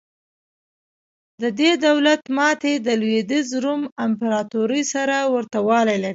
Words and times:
د 1.41 1.43
دې 1.59 1.71
دولت 1.85 2.21
ماتې 2.37 2.73
د 2.87 2.87
لوېدیځ 3.01 3.47
روم 3.63 3.81
امپراتورۍ 4.05 4.83
سره 4.93 5.15
ورته 5.33 5.59
والی 5.67 5.97
لري. 6.03 6.09